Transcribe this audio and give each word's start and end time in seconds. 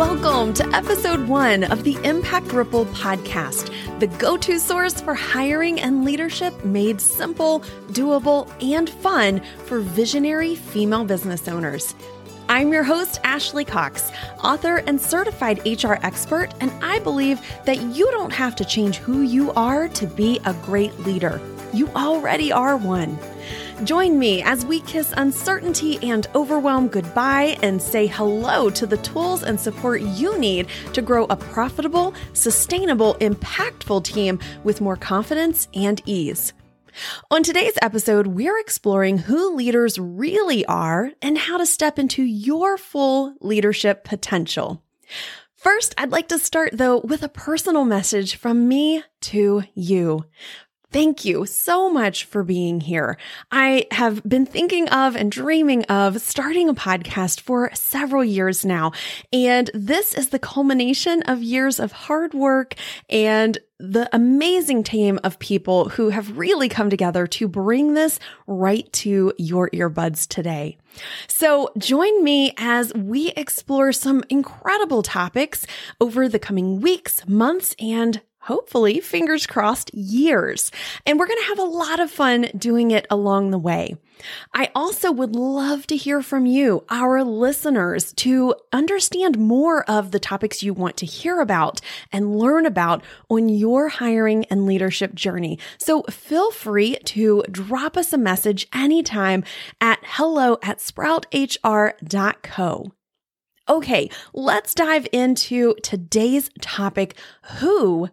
Welcome 0.00 0.54
to 0.54 0.66
episode 0.74 1.28
one 1.28 1.62
of 1.62 1.84
the 1.84 1.94
Impact 2.04 2.54
Ripple 2.54 2.86
podcast, 2.86 3.70
the 4.00 4.06
go 4.06 4.38
to 4.38 4.58
source 4.58 4.98
for 4.98 5.12
hiring 5.12 5.78
and 5.78 6.06
leadership 6.06 6.64
made 6.64 7.02
simple, 7.02 7.60
doable, 7.92 8.50
and 8.62 8.88
fun 8.88 9.42
for 9.66 9.80
visionary 9.80 10.54
female 10.54 11.04
business 11.04 11.48
owners. 11.48 11.94
I'm 12.48 12.72
your 12.72 12.82
host, 12.82 13.20
Ashley 13.24 13.66
Cox, 13.66 14.10
author 14.42 14.78
and 14.78 14.98
certified 14.98 15.60
HR 15.66 15.98
expert, 16.02 16.48
and 16.60 16.72
I 16.82 17.00
believe 17.00 17.38
that 17.66 17.82
you 17.82 18.10
don't 18.10 18.32
have 18.32 18.56
to 18.56 18.64
change 18.64 18.96
who 18.96 19.20
you 19.20 19.52
are 19.52 19.86
to 19.88 20.06
be 20.06 20.40
a 20.46 20.54
great 20.64 20.98
leader. 21.00 21.42
You 21.74 21.88
already 21.88 22.50
are 22.50 22.78
one. 22.78 23.18
Join 23.84 24.18
me 24.18 24.42
as 24.42 24.66
we 24.66 24.80
kiss 24.80 25.14
uncertainty 25.16 25.98
and 26.02 26.26
overwhelm 26.34 26.88
goodbye 26.88 27.56
and 27.62 27.80
say 27.80 28.06
hello 28.06 28.68
to 28.68 28.86
the 28.86 28.98
tools 28.98 29.42
and 29.42 29.58
support 29.58 30.02
you 30.02 30.38
need 30.38 30.68
to 30.92 31.00
grow 31.00 31.24
a 31.30 31.36
profitable, 31.36 32.14
sustainable, 32.34 33.14
impactful 33.16 34.04
team 34.04 34.38
with 34.64 34.82
more 34.82 34.96
confidence 34.96 35.66
and 35.72 36.02
ease. 36.04 36.52
On 37.30 37.42
today's 37.42 37.78
episode, 37.80 38.26
we're 38.26 38.58
exploring 38.58 39.16
who 39.16 39.56
leaders 39.56 39.98
really 39.98 40.62
are 40.66 41.12
and 41.22 41.38
how 41.38 41.56
to 41.56 41.64
step 41.64 41.98
into 41.98 42.22
your 42.22 42.76
full 42.76 43.34
leadership 43.40 44.04
potential. 44.04 44.82
First, 45.54 45.94
I'd 45.96 46.10
like 46.10 46.28
to 46.28 46.38
start 46.38 46.72
though 46.74 46.98
with 46.98 47.22
a 47.22 47.28
personal 47.28 47.86
message 47.86 48.36
from 48.36 48.68
me 48.68 49.04
to 49.22 49.62
you. 49.74 50.26
Thank 50.92 51.24
you 51.24 51.46
so 51.46 51.88
much 51.88 52.24
for 52.24 52.42
being 52.42 52.80
here. 52.80 53.16
I 53.52 53.86
have 53.92 54.24
been 54.24 54.44
thinking 54.44 54.88
of 54.88 55.14
and 55.14 55.30
dreaming 55.30 55.84
of 55.84 56.20
starting 56.20 56.68
a 56.68 56.74
podcast 56.74 57.40
for 57.40 57.70
several 57.74 58.24
years 58.24 58.64
now. 58.64 58.90
And 59.32 59.70
this 59.72 60.14
is 60.14 60.30
the 60.30 60.40
culmination 60.40 61.22
of 61.22 61.44
years 61.44 61.78
of 61.78 61.92
hard 61.92 62.34
work 62.34 62.74
and 63.08 63.56
the 63.78 64.08
amazing 64.12 64.82
team 64.82 65.20
of 65.22 65.38
people 65.38 65.90
who 65.90 66.10
have 66.10 66.36
really 66.36 66.68
come 66.68 66.90
together 66.90 67.26
to 67.26 67.46
bring 67.46 67.94
this 67.94 68.18
right 68.48 68.92
to 68.92 69.32
your 69.38 69.70
earbuds 69.70 70.26
today. 70.26 70.76
So 71.28 71.70
join 71.78 72.24
me 72.24 72.52
as 72.58 72.92
we 72.94 73.28
explore 73.30 73.92
some 73.92 74.24
incredible 74.28 75.02
topics 75.02 75.66
over 76.00 76.28
the 76.28 76.40
coming 76.40 76.80
weeks, 76.80 77.26
months, 77.28 77.76
and 77.78 78.20
hopefully, 78.40 79.00
fingers 79.00 79.46
crossed, 79.46 79.92
years. 79.94 80.70
And 81.06 81.18
we're 81.18 81.26
going 81.26 81.40
to 81.40 81.48
have 81.48 81.58
a 81.58 81.64
lot 81.64 82.00
of 82.00 82.10
fun 82.10 82.50
doing 82.56 82.90
it 82.90 83.06
along 83.10 83.50
the 83.50 83.58
way. 83.58 83.96
I 84.54 84.70
also 84.74 85.10
would 85.12 85.34
love 85.34 85.86
to 85.88 85.96
hear 85.96 86.20
from 86.22 86.44
you, 86.46 86.84
our 86.90 87.24
listeners, 87.24 88.12
to 88.14 88.54
understand 88.72 89.38
more 89.38 89.88
of 89.90 90.10
the 90.10 90.20
topics 90.20 90.62
you 90.62 90.74
want 90.74 90.96
to 90.98 91.06
hear 91.06 91.40
about 91.40 91.80
and 92.12 92.38
learn 92.38 92.66
about 92.66 93.02
on 93.28 93.48
your 93.48 93.88
hiring 93.88 94.44
and 94.46 94.66
leadership 94.66 95.14
journey. 95.14 95.58
So 95.78 96.02
feel 96.04 96.50
free 96.50 96.96
to 96.96 97.44
drop 97.50 97.96
us 97.96 98.12
a 98.12 98.18
message 98.18 98.68
anytime 98.74 99.42
at 99.80 100.00
hello 100.02 100.58
at 100.62 100.78
sprouthr.co. 100.78 101.32
Okay, 103.68 104.10
let's 104.34 104.74
dive 104.74 105.06
into 105.12 105.76
today's 105.82 106.50
topic. 106.60 107.14
Who 107.58 108.08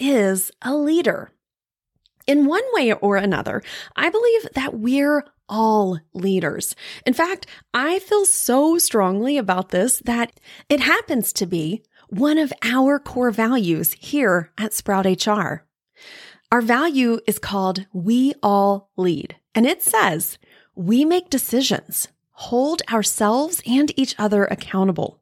is 0.00 0.50
a 0.62 0.74
leader. 0.74 1.30
In 2.26 2.46
one 2.46 2.64
way 2.72 2.92
or 2.92 3.16
another, 3.16 3.62
I 3.94 4.10
believe 4.10 4.48
that 4.54 4.78
we're 4.78 5.24
all 5.48 5.98
leaders. 6.14 6.74
In 7.04 7.12
fact, 7.12 7.46
I 7.74 7.98
feel 7.98 8.24
so 8.24 8.78
strongly 8.78 9.36
about 9.36 9.70
this 9.70 9.98
that 10.04 10.38
it 10.68 10.80
happens 10.80 11.32
to 11.34 11.46
be 11.46 11.82
one 12.08 12.38
of 12.38 12.52
our 12.62 12.98
core 12.98 13.30
values 13.30 13.94
here 13.98 14.50
at 14.58 14.72
Sprout 14.72 15.06
HR. 15.06 15.64
Our 16.52 16.60
value 16.60 17.20
is 17.26 17.38
called 17.38 17.86
We 17.92 18.34
All 18.42 18.90
Lead, 18.96 19.36
and 19.54 19.66
it 19.66 19.82
says 19.82 20.38
we 20.74 21.04
make 21.04 21.30
decisions, 21.30 22.08
hold 22.32 22.82
ourselves 22.90 23.62
and 23.66 23.92
each 23.98 24.14
other 24.18 24.44
accountable 24.44 25.19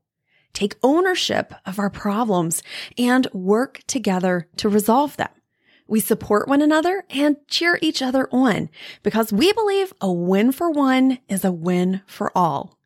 take 0.58 0.74
ownership 0.82 1.54
of 1.64 1.78
our 1.78 1.88
problems, 1.88 2.64
and 2.98 3.28
work 3.32 3.80
together 3.86 4.48
to 4.56 4.68
resolve 4.68 5.16
them. 5.16 5.28
We 5.86 6.00
support 6.00 6.48
one 6.48 6.62
another 6.62 7.04
and 7.10 7.36
cheer 7.46 7.78
each 7.80 8.02
other 8.02 8.28
on 8.32 8.68
because 9.04 9.32
we 9.32 9.52
believe 9.52 9.92
a 10.00 10.12
win 10.12 10.50
for 10.50 10.68
one 10.68 11.20
is 11.28 11.44
a 11.44 11.52
win 11.52 12.02
for 12.06 12.36
all. 12.36 12.76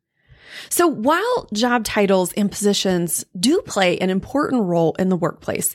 So 0.68 0.86
while 0.86 1.48
job 1.54 1.84
titles 1.84 2.34
and 2.34 2.52
positions 2.52 3.24
do 3.40 3.62
play 3.62 3.98
an 3.98 4.10
important 4.10 4.64
role 4.64 4.94
in 4.98 5.08
the 5.08 5.16
workplace, 5.16 5.74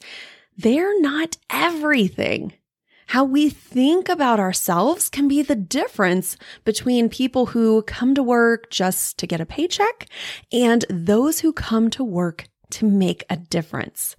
they're 0.56 1.02
not 1.02 1.38
everything. 1.50 2.54
How 3.08 3.24
we 3.24 3.50
think 3.50 4.10
about 4.10 4.40
ourselves 4.40 5.10
can 5.10 5.30
be 5.30 5.42
the 5.42 5.56
difference 5.56 6.36
between 6.66 7.08
people 7.08 7.48
who 7.48 7.82
come 7.84 8.14
to 8.16 8.22
work 8.22 8.70
just 8.70 9.18
to 9.20 9.28
get 9.28 9.40
a 9.40 9.46
paycheck 9.46 10.08
and 10.52 10.84
those 10.90 11.40
who 11.40 11.54
come 11.54 11.90
to 11.92 12.04
work 12.04 12.50
to 12.72 12.86
make 12.86 13.24
a 13.30 13.38
difference. 13.38 14.14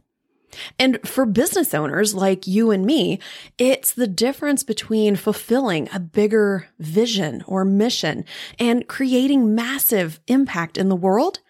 And 0.79 0.99
for 1.07 1.27
business 1.27 1.75
owners 1.75 2.15
like 2.15 2.47
you 2.47 2.71
and 2.71 2.87
me, 2.87 3.19
it's 3.59 3.93
the 3.93 4.07
difference 4.07 4.63
between 4.63 5.17
fulfilling 5.17 5.91
a 5.93 6.01
bigger 6.01 6.69
vision 6.79 7.45
or 7.47 7.67
mission 7.67 8.25
and 8.59 8.89
creating 8.89 9.55
massive 9.55 10.19
impact 10.29 10.79
in 10.79 10.89
the 10.89 10.97
world 10.97 11.41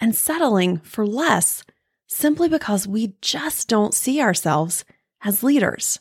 and 0.00 0.14
settling 0.14 0.78
for 0.78 1.06
less 1.06 1.62
simply 2.06 2.48
because 2.48 2.88
we 2.88 3.16
just 3.20 3.68
don't 3.68 3.92
see 3.92 4.22
ourselves 4.22 4.86
as 5.22 5.42
leaders. 5.42 6.00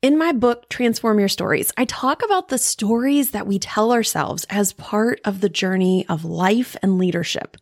In 0.00 0.16
my 0.18 0.32
book, 0.32 0.68
Transform 0.68 1.18
Your 1.18 1.28
Stories, 1.28 1.72
I 1.76 1.84
talk 1.84 2.24
about 2.24 2.48
the 2.48 2.58
stories 2.58 3.32
that 3.32 3.46
we 3.46 3.58
tell 3.58 3.92
ourselves 3.92 4.46
as 4.48 4.72
part 4.72 5.20
of 5.24 5.40
the 5.40 5.48
journey 5.48 6.06
of 6.08 6.24
life 6.24 6.76
and 6.82 6.98
leadership. 6.98 7.56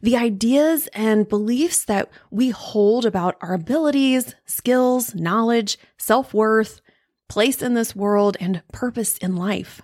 The 0.00 0.16
ideas 0.16 0.88
and 0.92 1.28
beliefs 1.28 1.84
that 1.86 2.10
we 2.30 2.50
hold 2.50 3.04
about 3.04 3.36
our 3.40 3.54
abilities, 3.54 4.34
skills, 4.46 5.14
knowledge, 5.14 5.78
self 5.98 6.32
worth, 6.32 6.80
place 7.28 7.62
in 7.62 7.74
this 7.74 7.96
world, 7.96 8.36
and 8.40 8.62
purpose 8.72 9.16
in 9.18 9.36
life. 9.36 9.82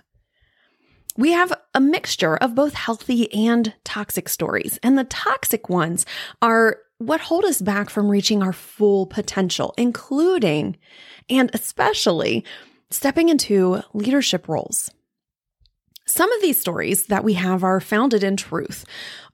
We 1.17 1.31
have 1.31 1.51
a 1.73 1.81
mixture 1.81 2.37
of 2.37 2.55
both 2.55 2.73
healthy 2.75 3.33
and 3.33 3.73
toxic 3.83 4.29
stories, 4.29 4.79
and 4.81 4.97
the 4.97 5.03
toxic 5.03 5.67
ones 5.67 6.05
are 6.41 6.77
what 6.99 7.21
hold 7.21 7.45
us 7.45 7.61
back 7.61 7.89
from 7.89 8.09
reaching 8.09 8.43
our 8.43 8.53
full 8.53 9.07
potential, 9.07 9.73
including 9.77 10.77
and 11.29 11.49
especially 11.53 12.45
stepping 12.91 13.29
into 13.29 13.81
leadership 13.93 14.47
roles. 14.47 14.91
Some 16.05 16.31
of 16.33 16.41
these 16.41 16.59
stories 16.59 17.05
that 17.05 17.23
we 17.23 17.33
have 17.35 17.63
are 17.63 17.79
founded 17.79 18.23
in 18.23 18.35
truth, 18.35 18.83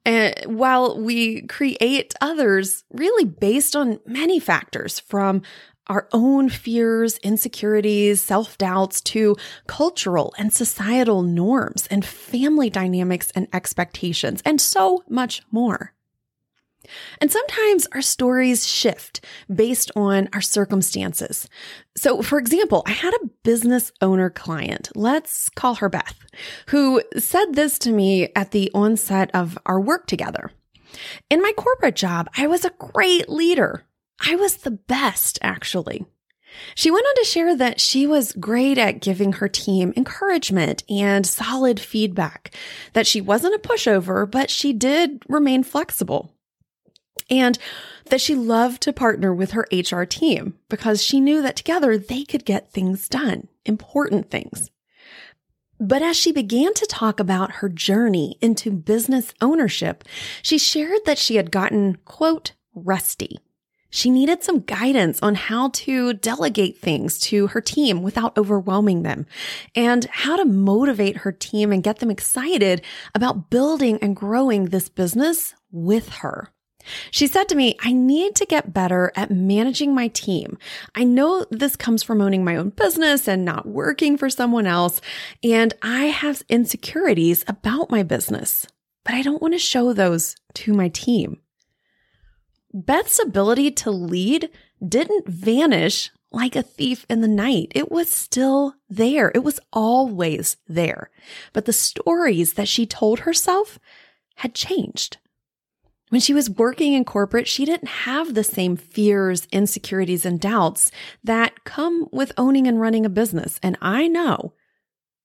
uh, 0.05 0.31
while 0.45 1.01
we 1.01 1.41
create 1.43 2.13
others 2.21 2.83
really 2.91 3.25
based 3.25 3.75
on 3.75 3.99
many 4.05 4.39
factors 4.39 4.99
from 4.99 5.41
our 5.87 6.07
own 6.11 6.49
fears, 6.49 7.17
insecurities, 7.19 8.21
self 8.21 8.57
doubts 8.57 9.01
to 9.01 9.35
cultural 9.67 10.33
and 10.37 10.53
societal 10.53 11.23
norms 11.23 11.87
and 11.87 12.05
family 12.05 12.69
dynamics 12.69 13.31
and 13.35 13.47
expectations, 13.53 14.41
and 14.45 14.59
so 14.59 15.03
much 15.07 15.41
more. 15.51 15.94
And 17.19 17.31
sometimes 17.31 17.87
our 17.91 18.01
stories 18.01 18.67
shift 18.67 19.23
based 19.53 19.91
on 19.95 20.29
our 20.33 20.41
circumstances. 20.41 21.47
So, 21.97 22.21
for 22.21 22.37
example, 22.39 22.83
I 22.85 22.91
had 22.91 23.13
a 23.13 23.27
business 23.43 23.91
owner 24.01 24.29
client, 24.29 24.89
let's 24.95 25.49
call 25.49 25.75
her 25.75 25.89
Beth, 25.89 26.19
who 26.67 27.01
said 27.17 27.53
this 27.53 27.79
to 27.79 27.91
me 27.91 28.29
at 28.35 28.51
the 28.51 28.71
onset 28.73 29.31
of 29.33 29.57
our 29.65 29.79
work 29.79 30.07
together. 30.07 30.51
In 31.29 31.41
my 31.41 31.53
corporate 31.57 31.95
job, 31.95 32.29
I 32.37 32.47
was 32.47 32.65
a 32.65 32.73
great 32.77 33.29
leader. 33.29 33.83
I 34.19 34.35
was 34.35 34.57
the 34.57 34.71
best, 34.71 35.39
actually. 35.41 36.05
She 36.73 36.91
went 36.91 37.05
on 37.05 37.15
to 37.15 37.25
share 37.25 37.55
that 37.55 37.81
she 37.81 38.07
was 38.07 38.31
great 38.33 38.77
at 38.77 39.01
giving 39.01 39.33
her 39.33 39.49
team 39.49 39.93
encouragement 39.97 40.83
and 40.89 41.25
solid 41.25 41.79
feedback, 41.79 42.55
that 42.93 43.07
she 43.07 43.21
wasn't 43.21 43.55
a 43.55 43.67
pushover, 43.67 44.29
but 44.29 44.49
she 44.49 44.73
did 44.73 45.23
remain 45.27 45.63
flexible 45.63 46.34
and 47.29 47.57
that 48.05 48.21
she 48.21 48.35
loved 48.35 48.81
to 48.83 48.93
partner 48.93 49.33
with 49.33 49.51
her 49.51 49.67
HR 49.71 50.03
team 50.03 50.55
because 50.69 51.03
she 51.03 51.19
knew 51.19 51.41
that 51.41 51.55
together 51.55 51.97
they 51.97 52.23
could 52.23 52.45
get 52.45 52.71
things 52.71 53.09
done, 53.09 53.47
important 53.65 54.29
things. 54.29 54.69
But 55.79 56.01
as 56.01 56.15
she 56.15 56.31
began 56.31 56.73
to 56.75 56.85
talk 56.85 57.19
about 57.19 57.53
her 57.53 57.69
journey 57.69 58.37
into 58.41 58.71
business 58.71 59.33
ownership, 59.41 60.03
she 60.41 60.57
shared 60.57 61.01
that 61.05 61.17
she 61.17 61.35
had 61.35 61.51
gotten, 61.51 61.97
quote, 62.05 62.53
rusty. 62.73 63.39
She 63.89 64.09
needed 64.09 64.43
some 64.43 64.59
guidance 64.59 65.21
on 65.21 65.35
how 65.35 65.69
to 65.69 66.13
delegate 66.13 66.77
things 66.77 67.17
to 67.19 67.47
her 67.47 67.61
team 67.61 68.03
without 68.03 68.37
overwhelming 68.37 69.03
them 69.03 69.25
and 69.73 70.05
how 70.11 70.35
to 70.35 70.43
motivate 70.43 71.17
her 71.17 71.31
team 71.31 71.71
and 71.71 71.83
get 71.83 71.99
them 71.99 72.11
excited 72.11 72.81
about 73.13 73.49
building 73.49 73.97
and 74.01 74.15
growing 74.15 74.65
this 74.65 74.89
business 74.89 75.55
with 75.71 76.09
her. 76.09 76.51
She 77.11 77.27
said 77.27 77.49
to 77.49 77.55
me, 77.55 77.75
I 77.81 77.91
need 77.91 78.35
to 78.35 78.45
get 78.45 78.73
better 78.73 79.11
at 79.15 79.31
managing 79.31 79.93
my 79.93 80.07
team. 80.09 80.57
I 80.93 81.03
know 81.03 81.45
this 81.49 81.75
comes 81.75 82.03
from 82.03 82.21
owning 82.21 82.43
my 82.43 82.55
own 82.55 82.69
business 82.69 83.27
and 83.27 83.43
not 83.43 83.67
working 83.67 84.17
for 84.17 84.29
someone 84.29 84.67
else. 84.67 85.01
And 85.43 85.73
I 85.81 86.05
have 86.05 86.43
insecurities 86.49 87.43
about 87.47 87.91
my 87.91 88.03
business, 88.03 88.67
but 89.03 89.13
I 89.13 89.21
don't 89.21 89.41
want 89.41 89.53
to 89.53 89.59
show 89.59 89.93
those 89.93 90.35
to 90.55 90.73
my 90.73 90.89
team. 90.89 91.41
Beth's 92.73 93.21
ability 93.21 93.71
to 93.71 93.91
lead 93.91 94.49
didn't 94.85 95.27
vanish 95.27 96.11
like 96.31 96.55
a 96.55 96.61
thief 96.61 97.05
in 97.09 97.21
the 97.21 97.27
night. 97.27 97.71
It 97.73 97.89
was 97.89 98.09
still 98.09 98.75
there. 98.89 99.31
It 99.33 99.43
was 99.43 99.59
always 99.71 100.57
there. 100.67 101.09
But 101.53 101.65
the 101.65 101.73
stories 101.73 102.53
that 102.53 102.67
she 102.67 102.85
told 102.85 103.19
herself 103.19 103.79
had 104.35 104.53
changed. 104.53 105.17
When 106.15 106.21
she 106.21 106.33
was 106.33 106.49
working 106.49 106.93
in 106.93 107.03
corporate, 107.03 107.45
she 107.45 107.65
didn't 107.65 107.89
have 107.89 108.35
the 108.35 108.43
same 108.45 108.77
fears, 108.77 109.49
insecurities, 109.51 110.25
and 110.25 110.39
doubts 110.39 110.89
that 111.25 111.65
come 111.65 112.07
with 112.09 112.31
owning 112.37 112.67
and 112.67 112.79
running 112.79 113.05
a 113.05 113.09
business. 113.09 113.59
And 113.61 113.77
I 113.81 114.07
know 114.07 114.53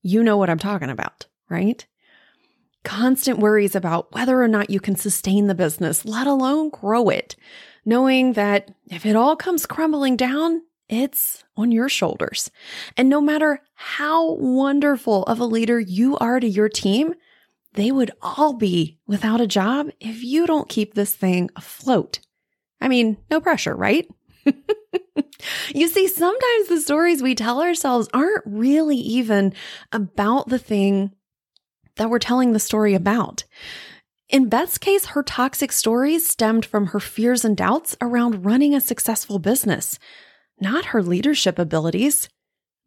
you 0.02 0.24
know 0.24 0.36
what 0.36 0.50
I'm 0.50 0.58
talking 0.58 0.90
about, 0.90 1.28
right? 1.48 1.86
Constant 2.82 3.38
worries 3.38 3.76
about 3.76 4.12
whether 4.12 4.42
or 4.42 4.48
not 4.48 4.70
you 4.70 4.80
can 4.80 4.96
sustain 4.96 5.46
the 5.46 5.54
business, 5.54 6.04
let 6.04 6.26
alone 6.26 6.70
grow 6.70 7.08
it, 7.08 7.36
knowing 7.84 8.32
that 8.32 8.72
if 8.88 9.06
it 9.06 9.14
all 9.14 9.36
comes 9.36 9.66
crumbling 9.66 10.16
down, 10.16 10.60
it's 10.88 11.44
on 11.56 11.70
your 11.70 11.88
shoulders. 11.88 12.50
And 12.96 13.08
no 13.08 13.20
matter 13.20 13.60
how 13.74 14.32
wonderful 14.32 15.22
of 15.22 15.38
a 15.38 15.44
leader 15.44 15.78
you 15.78 16.16
are 16.16 16.40
to 16.40 16.48
your 16.48 16.68
team, 16.68 17.14
they 17.74 17.90
would 17.92 18.10
all 18.20 18.54
be 18.54 18.98
without 19.06 19.40
a 19.40 19.46
job 19.46 19.90
if 20.00 20.22
you 20.22 20.46
don't 20.46 20.68
keep 20.68 20.94
this 20.94 21.14
thing 21.14 21.50
afloat. 21.56 22.20
I 22.80 22.88
mean, 22.88 23.18
no 23.30 23.40
pressure, 23.40 23.74
right? 23.74 24.08
you 25.74 25.88
see, 25.88 26.08
sometimes 26.08 26.68
the 26.68 26.80
stories 26.80 27.22
we 27.22 27.34
tell 27.34 27.60
ourselves 27.60 28.08
aren't 28.12 28.44
really 28.46 28.96
even 28.96 29.52
about 29.92 30.48
the 30.48 30.58
thing 30.58 31.12
that 31.96 32.10
we're 32.10 32.18
telling 32.18 32.52
the 32.52 32.58
story 32.58 32.94
about. 32.94 33.44
In 34.28 34.48
Beth's 34.48 34.78
case, 34.78 35.06
her 35.06 35.22
toxic 35.22 35.72
stories 35.72 36.26
stemmed 36.26 36.64
from 36.64 36.86
her 36.86 37.00
fears 37.00 37.44
and 37.44 37.56
doubts 37.56 37.96
around 38.00 38.44
running 38.44 38.74
a 38.74 38.80
successful 38.80 39.38
business, 39.38 39.98
not 40.60 40.86
her 40.86 41.02
leadership 41.02 41.58
abilities, 41.58 42.28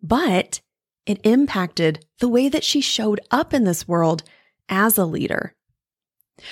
but 0.02 0.62
it 1.06 1.20
impacted 1.24 2.06
the 2.20 2.30
way 2.30 2.48
that 2.48 2.64
she 2.64 2.80
showed 2.80 3.20
up 3.30 3.54
in 3.54 3.66
this 3.66 3.88
world 3.88 4.24
as 4.70 4.98
a 4.98 5.06
leader. 5.06 5.56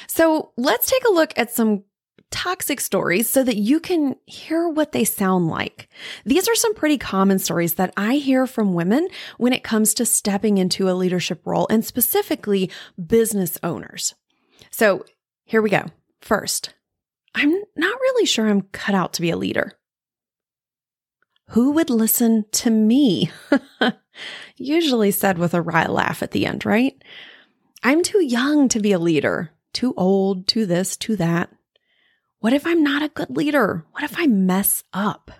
So 0.08 0.52
let's 0.58 0.90
take 0.90 1.04
a 1.06 1.14
look 1.14 1.34
at 1.38 1.52
some 1.52 1.84
toxic 2.32 2.80
stories 2.80 3.30
so 3.30 3.44
that 3.44 3.58
you 3.58 3.80
can 3.80 4.16
hear 4.26 4.68
what 4.68 4.94
they 4.94 5.04
sound 5.04 5.48
like. 5.48 5.90
These 6.26 6.48
are 6.48 6.56
some 6.56 6.74
pretty 6.74 6.98
common 6.98 7.40
stories 7.40 7.76
that 7.76 7.94
I 7.98 8.16
hear 8.16 8.48
from 8.48 8.74
women 8.74 9.08
when 9.38 9.54
it 9.54 9.64
comes 9.64 9.94
to 9.96 10.06
stepping 10.06 10.58
into 10.58 10.90
a 10.90 10.94
leadership 10.94 11.42
role 11.46 11.68
and 11.70 11.86
specifically 11.86 12.72
business 13.06 13.58
owners. 13.64 14.16
So 14.72 15.06
here 15.44 15.62
we 15.62 15.70
go. 15.70 15.86
First, 16.22 16.74
I'm 17.36 17.52
not 17.76 18.00
really 18.00 18.26
sure 18.26 18.48
I'm 18.48 18.62
cut 18.62 18.96
out 18.96 19.14
to 19.14 19.22
be 19.22 19.30
a 19.30 19.38
leader. 19.38 19.74
Who 21.50 21.72
would 21.72 21.90
listen 21.90 22.46
to 22.54 22.70
me? 22.70 23.30
Usually 24.56 25.12
said 25.12 25.38
with 25.38 25.54
a 25.54 25.62
wry 25.62 25.86
laugh 25.86 26.24
at 26.24 26.32
the 26.32 26.46
end, 26.46 26.66
right? 26.66 27.01
I'm 27.84 28.04
too 28.04 28.24
young 28.24 28.70
to 28.70 28.80
be 28.80 28.92
a 28.92 29.00
leader, 29.00 29.52
too 29.74 29.94
old, 29.98 30.48
too 30.48 30.66
this, 30.66 30.96
too 30.96 31.16
that. 31.16 31.50
What 32.40 32.54
if 32.54 32.66
I'm 32.66 32.84
not 32.84 33.02
a 33.02 33.10
good 33.10 33.36
leader? 33.36 33.86
What 33.92 34.04
if 34.04 34.18
I 34.18 34.28
mess 34.28 34.84
up? 34.94 35.32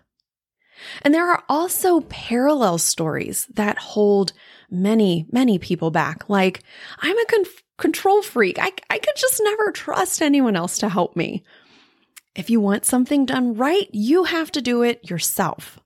And 1.04 1.14
there 1.14 1.30
are 1.30 1.44
also 1.48 2.02
parallel 2.02 2.78
stories 2.80 3.46
that 3.54 3.78
hold 3.78 4.34
many, 4.70 5.28
many 5.32 5.60
people 5.60 5.92
back. 5.92 6.30
Like, 6.30 6.64
I'm 7.00 7.18
a 7.18 7.26
con- 7.26 7.46
control 7.78 8.22
freak. 8.22 8.58
I, 8.60 8.72
I 8.90 8.98
could 8.98 9.16
just 9.16 9.42
never 9.44 9.72
trust 9.72 10.22
anyone 10.22 10.56
else 10.56 10.80
to 10.80 10.90
help 10.90 11.16
me. 11.16 11.44
If 12.36 12.50
you 12.50 12.60
want 12.60 12.86
something 12.86 13.26
done 13.26 13.56
right, 13.56 13.88
you 13.92 14.24
have 14.24 14.52
to 14.54 14.62
do 14.62 14.82
it 14.82 15.10
yourself. 15.10 15.80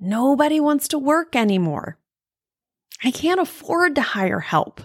Nobody 0.00 0.60
wants 0.60 0.88
to 0.88 0.98
work 0.98 1.36
anymore. 1.36 1.98
I 3.04 3.10
can't 3.10 3.40
afford 3.40 3.94
to 3.94 4.02
hire 4.02 4.40
help. 4.40 4.82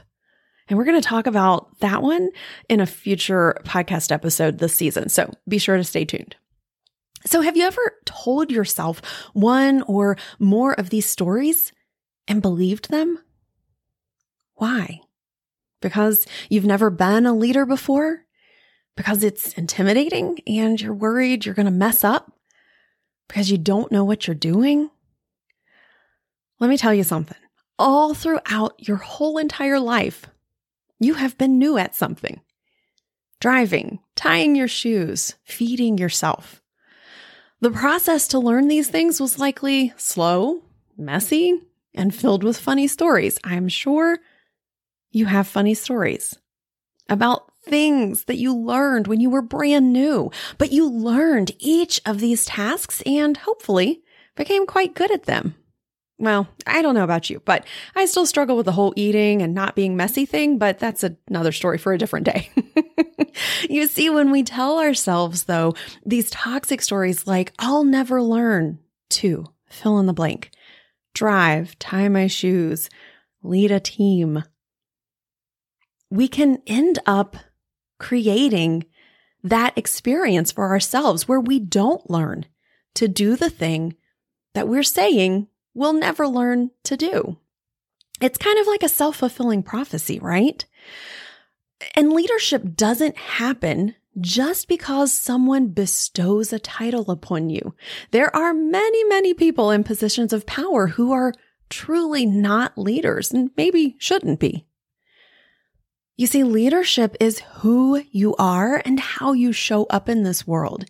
And 0.67 0.77
we're 0.77 0.85
going 0.85 1.01
to 1.01 1.07
talk 1.07 1.27
about 1.27 1.79
that 1.79 2.01
one 2.01 2.29
in 2.67 2.79
a 2.79 2.85
future 2.85 3.57
podcast 3.63 4.11
episode 4.11 4.59
this 4.59 4.75
season. 4.75 5.09
So 5.09 5.31
be 5.47 5.57
sure 5.57 5.77
to 5.77 5.83
stay 5.83 6.05
tuned. 6.05 6.35
So, 7.25 7.41
have 7.41 7.57
you 7.57 7.65
ever 7.65 7.95
told 8.05 8.51
yourself 8.51 9.01
one 9.33 9.81
or 9.83 10.17
more 10.39 10.73
of 10.73 10.89
these 10.89 11.05
stories 11.05 11.73
and 12.27 12.41
believed 12.41 12.89
them? 12.89 13.19
Why? 14.55 15.01
Because 15.81 16.25
you've 16.49 16.65
never 16.65 16.89
been 16.89 17.25
a 17.25 17.33
leader 17.33 17.65
before? 17.65 18.25
Because 18.95 19.23
it's 19.23 19.53
intimidating 19.53 20.39
and 20.47 20.79
you're 20.79 20.93
worried 20.93 21.45
you're 21.45 21.55
going 21.55 21.65
to 21.65 21.71
mess 21.71 22.03
up? 22.03 22.31
Because 23.27 23.51
you 23.51 23.57
don't 23.57 23.91
know 23.91 24.05
what 24.05 24.25
you're 24.25 24.35
doing? 24.35 24.89
Let 26.59 26.69
me 26.69 26.77
tell 26.77 26.93
you 26.93 27.03
something. 27.03 27.37
All 27.77 28.13
throughout 28.13 28.75
your 28.87 28.97
whole 28.97 29.37
entire 29.37 29.79
life, 29.79 30.25
you 30.99 31.15
have 31.15 31.37
been 31.37 31.57
new 31.57 31.77
at 31.77 31.95
something 31.95 32.41
driving, 33.39 33.99
tying 34.15 34.55
your 34.55 34.67
shoes, 34.67 35.35
feeding 35.43 35.97
yourself. 35.97 36.61
The 37.59 37.71
process 37.71 38.27
to 38.29 38.39
learn 38.39 38.67
these 38.67 38.87
things 38.87 39.19
was 39.19 39.39
likely 39.39 39.93
slow, 39.97 40.63
messy, 40.97 41.61
and 41.93 42.13
filled 42.13 42.43
with 42.43 42.57
funny 42.57 42.87
stories. 42.87 43.39
I'm 43.43 43.67
sure 43.67 44.19
you 45.11 45.25
have 45.25 45.47
funny 45.47 45.73
stories 45.73 46.35
about 47.09 47.51
things 47.63 48.25
that 48.25 48.37
you 48.37 48.55
learned 48.55 49.07
when 49.07 49.19
you 49.19 49.29
were 49.29 49.41
brand 49.41 49.91
new, 49.91 50.31
but 50.57 50.71
you 50.71 50.89
learned 50.89 51.51
each 51.59 52.01
of 52.05 52.19
these 52.19 52.45
tasks 52.45 53.01
and 53.05 53.37
hopefully 53.37 54.01
became 54.35 54.65
quite 54.65 54.93
good 54.93 55.11
at 55.11 55.23
them. 55.23 55.55
Well, 56.19 56.47
I 56.65 56.81
don't 56.81 56.95
know 56.95 57.03
about 57.03 57.29
you, 57.29 57.41
but 57.45 57.65
I 57.95 58.05
still 58.05 58.25
struggle 58.25 58.57
with 58.57 58.65
the 58.65 58.71
whole 58.71 58.93
eating 58.95 59.43
and 59.43 59.53
not 59.53 59.75
being 59.75 59.95
messy 59.95 60.25
thing, 60.25 60.57
but 60.57 60.79
that's 60.79 61.03
another 61.29 61.51
story 61.51 61.77
for 61.77 61.93
a 61.93 61.97
different 61.97 62.25
day. 62.25 62.49
you 63.69 63.87
see, 63.87 64.09
when 64.09 64.31
we 64.31 64.41
tell 64.41 64.79
ourselves, 64.79 65.43
though, 65.43 65.75
these 66.03 66.31
toxic 66.31 66.81
stories 66.81 67.27
like, 67.27 67.53
I'll 67.59 67.83
never 67.83 68.21
learn 68.23 68.79
to 69.09 69.45
fill 69.69 69.99
in 69.99 70.07
the 70.07 70.13
blank, 70.13 70.49
drive, 71.13 71.77
tie 71.77 72.09
my 72.09 72.25
shoes, 72.25 72.89
lead 73.43 73.71
a 73.71 73.79
team, 73.79 74.43
we 76.09 76.27
can 76.27 76.61
end 76.65 76.97
up 77.05 77.37
creating 77.99 78.85
that 79.43 79.77
experience 79.77 80.51
for 80.51 80.67
ourselves 80.67 81.27
where 81.27 81.39
we 81.39 81.59
don't 81.59 82.09
learn 82.09 82.45
to 82.95 83.07
do 83.07 83.35
the 83.35 83.49
thing 83.49 83.95
that 84.53 84.67
we're 84.67 84.83
saying 84.83 85.47
we'll 85.77 85.93
never 85.93 86.27
learn 86.27 86.71
to 86.83 86.97
do. 86.97 87.37
It's 88.19 88.39
kind 88.39 88.57
of 88.57 88.65
like 88.65 88.83
a 88.83 88.89
self 88.89 89.17
fulfilling 89.17 89.63
prophecy, 89.63 90.19
right? 90.19 90.65
And 91.95 92.11
leadership 92.11 92.75
doesn't 92.75 93.15
happen 93.17 93.93
just 94.19 94.67
because 94.67 95.13
someone 95.13 95.67
bestows 95.67 96.51
a 96.51 96.57
title 96.57 97.11
upon 97.11 97.51
you. 97.51 97.75
There 98.09 98.35
are 98.35 98.53
many, 98.55 99.03
many 99.03 99.35
people 99.35 99.69
in 99.69 99.83
positions 99.83 100.33
of 100.33 100.47
power 100.47 100.87
who 100.87 101.11
are 101.11 101.33
truly 101.69 102.25
not 102.25 102.75
leaders 102.77 103.31
and 103.31 103.51
maybe 103.55 103.95
shouldn't 103.99 104.39
be. 104.39 104.65
You 106.15 106.25
see, 106.25 106.43
leadership 106.43 107.15
is 107.19 107.43
who 107.59 108.01
you 108.09 108.35
are 108.37 108.81
and 108.83 108.99
how 108.99 109.33
you 109.33 109.53
show 109.53 109.85
up 109.91 110.09
in 110.09 110.23
this 110.23 110.47
world. 110.47 110.85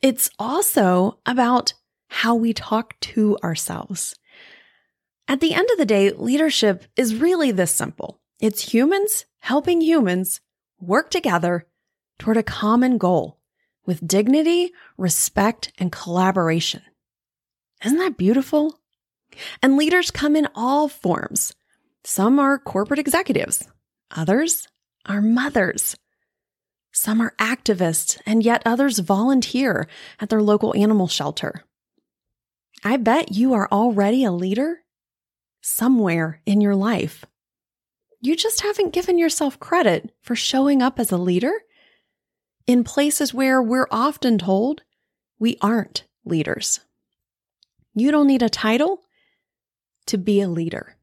It's 0.00 0.28
also 0.40 1.20
about 1.24 1.74
how 2.08 2.34
we 2.34 2.52
talk 2.52 2.98
to 3.00 3.38
ourselves. 3.44 4.16
At 5.32 5.40
the 5.40 5.54
end 5.54 5.70
of 5.70 5.78
the 5.78 5.86
day, 5.86 6.10
leadership 6.10 6.84
is 6.94 7.14
really 7.14 7.52
this 7.52 7.70
simple 7.70 8.20
it's 8.38 8.74
humans 8.74 9.24
helping 9.38 9.80
humans 9.80 10.42
work 10.78 11.10
together 11.10 11.66
toward 12.18 12.36
a 12.36 12.42
common 12.42 12.98
goal 12.98 13.38
with 13.86 14.06
dignity, 14.06 14.72
respect, 14.98 15.72
and 15.78 15.90
collaboration. 15.90 16.82
Isn't 17.82 17.96
that 17.96 18.18
beautiful? 18.18 18.78
And 19.62 19.78
leaders 19.78 20.10
come 20.10 20.36
in 20.36 20.48
all 20.54 20.86
forms. 20.86 21.54
Some 22.04 22.38
are 22.38 22.58
corporate 22.58 23.00
executives, 23.00 23.66
others 24.10 24.68
are 25.06 25.22
mothers. 25.22 25.96
Some 26.92 27.22
are 27.22 27.34
activists, 27.38 28.20
and 28.26 28.42
yet 28.42 28.60
others 28.66 28.98
volunteer 28.98 29.88
at 30.20 30.28
their 30.28 30.42
local 30.42 30.76
animal 30.76 31.08
shelter. 31.08 31.64
I 32.84 32.98
bet 32.98 33.32
you 33.32 33.54
are 33.54 33.66
already 33.72 34.24
a 34.24 34.30
leader 34.30 34.82
somewhere 35.62 36.40
in 36.44 36.60
your 36.60 36.76
life. 36.76 37.24
You 38.20 38.36
just 38.36 38.60
haven't 38.60 38.92
given 38.92 39.18
yourself 39.18 39.58
credit 39.58 40.12
for 40.20 40.36
showing 40.36 40.82
up 40.82 41.00
as 41.00 41.10
a 41.10 41.16
leader 41.16 41.52
in 42.66 42.84
places 42.84 43.32
where 43.32 43.62
we're 43.62 43.88
often 43.90 44.38
told 44.38 44.82
we 45.38 45.56
aren't 45.60 46.04
leaders. 46.24 46.80
You 47.94 48.10
don't 48.10 48.26
need 48.26 48.42
a 48.42 48.48
title 48.48 49.00
to 50.06 50.18
be 50.18 50.40
a 50.40 50.48
leader. 50.48 50.96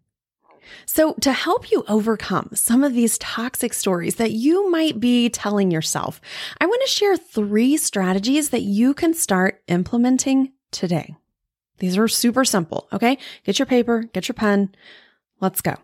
So, 0.85 1.13
to 1.21 1.33
help 1.33 1.71
you 1.71 1.83
overcome 1.87 2.51
some 2.53 2.83
of 2.83 2.93
these 2.93 3.17
toxic 3.17 3.73
stories 3.73 4.15
that 4.15 4.31
you 4.31 4.69
might 4.69 4.99
be 4.99 5.29
telling 5.29 5.71
yourself, 5.71 6.21
I 6.61 6.67
want 6.67 6.81
to 6.83 6.91
share 6.91 7.17
three 7.17 7.75
strategies 7.77 8.51
that 8.51 8.61
you 8.61 8.93
can 8.93 9.15
start 9.15 9.63
implementing 9.67 10.53
today. 10.71 11.15
These 11.79 11.98
are 11.98 12.07
super 12.07 12.45
simple, 12.45 12.88
okay? 12.93 13.17
Get 13.43 13.59
your 13.59 13.65
paper, 13.65 14.03
get 14.13 14.27
your 14.27 14.33
pen. 14.33 14.75
Let's 15.39 15.62
go. 15.62 15.75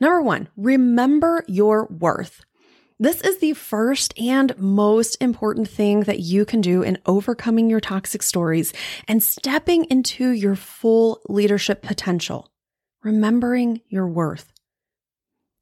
Number 0.00 0.22
one, 0.22 0.48
remember 0.56 1.44
your 1.46 1.86
worth. 1.86 2.44
This 3.00 3.20
is 3.20 3.38
the 3.38 3.52
first 3.52 4.18
and 4.18 4.58
most 4.58 5.16
important 5.20 5.68
thing 5.68 6.00
that 6.00 6.18
you 6.18 6.44
can 6.44 6.60
do 6.60 6.82
in 6.82 6.98
overcoming 7.06 7.70
your 7.70 7.80
toxic 7.80 8.24
stories 8.24 8.72
and 9.06 9.22
stepping 9.22 9.84
into 9.84 10.30
your 10.30 10.56
full 10.56 11.20
leadership 11.28 11.80
potential. 11.80 12.50
Remembering 13.04 13.82
your 13.88 14.08
worth. 14.08 14.52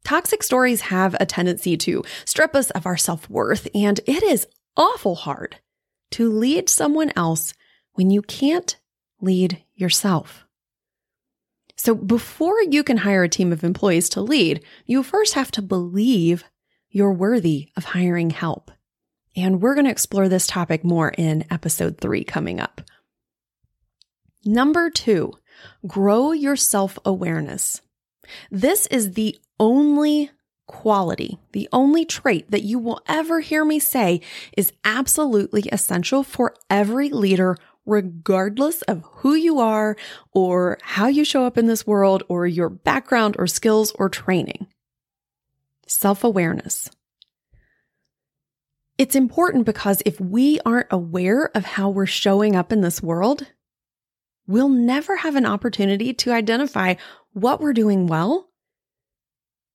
Toxic 0.03 0.43
stories 0.43 0.83
have 0.83 1.15
a 1.21 1.27
tendency 1.27 1.77
to 1.77 2.05
strip 2.25 2.55
us 2.55 2.71
of 2.71 2.87
our 2.87 2.97
self 2.97 3.29
worth, 3.29 3.69
and 3.75 4.01
it 4.07 4.23
is 4.23 4.47
awful 4.77 5.17
hard 5.17 5.57
to 6.13 6.33
lead 6.33 6.71
someone 6.71 7.13
else 7.17 7.53
when 7.95 8.09
you 8.11 8.23
can't 8.23 8.77
lead 9.21 9.63
yourself. 9.77 10.45
So 11.77 11.95
before 11.95 12.61
you 12.63 12.83
can 12.83 12.99
hire 12.99 13.23
a 13.23 13.29
team 13.29 13.53
of 13.53 13.63
employees 13.63 14.09
to 14.11 14.21
lead, 14.21 14.65
you 14.87 15.03
first 15.03 15.35
have 15.35 15.51
to 15.53 15.63
believe 15.63 16.45
you're 16.91 17.13
worthy 17.13 17.69
of 17.77 17.85
hiring 17.85 18.31
help. 18.31 18.71
And 19.37 19.61
we're 19.61 19.75
going 19.75 19.85
to 19.85 19.91
explore 19.91 20.29
this 20.29 20.47
topic 20.47 20.83
more 20.83 21.11
in 21.11 21.45
episode 21.51 21.99
three 21.99 22.25
coming 22.25 22.59
up. 22.59 22.81
Number 24.45 24.89
two, 24.89 25.33
grow 25.87 26.33
your 26.33 26.57
self 26.57 26.99
awareness. 27.05 27.83
This 28.51 28.87
is 28.87 29.13
the 29.13 29.39
only 29.61 30.31
quality, 30.67 31.39
the 31.53 31.69
only 31.73 32.05
trait 32.05 32.51
that 32.51 32.63
you 32.63 32.79
will 32.79 33.01
ever 33.07 33.41
hear 33.41 33.65
me 33.65 33.79
say 33.79 34.21
is 34.57 34.73
absolutely 34.85 35.65
essential 35.71 36.23
for 36.23 36.55
every 36.71 37.09
leader 37.11 37.57
regardless 37.87 38.83
of 38.83 39.05
who 39.05 39.35
you 39.35 39.61
are 39.61 39.97
or 40.33 40.79
how 40.83 41.07
you 41.07 41.25
show 41.25 41.47
up 41.47 41.57
in 41.57 41.67
this 41.67 41.87
world 41.87 42.23
or 42.29 42.47
your 42.47 42.69
background 42.69 43.37
or 43.39 43.47
skills 43.47 43.93
or 43.93 44.09
training. 44.09 44.67
Self 45.87 46.25
awareness. 46.25 46.91
It's 48.99 49.15
important 49.15 49.67
because 49.67 50.03
if 50.07 50.21
we 50.21 50.59
aren't 50.65 50.89
aware 50.91 51.51
of 51.55 51.65
how 51.65 51.91
we're 51.91 52.07
showing 52.07 52.57
up 52.57 52.73
in 52.73 52.81
this 52.81 53.03
world, 53.03 53.47
we'll 54.47 54.71
never 54.71 55.17
have 55.17 55.37
an 55.37 55.47
opportunity 55.47 56.15
to 56.15 56.33
identify 56.33 56.95
what 57.33 57.61
we're 57.61 57.75
doing 57.75 58.07
well, 58.07 58.49